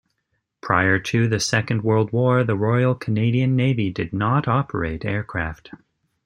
[0.61, 5.69] Prior to the Second World War the Royal Canadian Navy did not operate aircraft.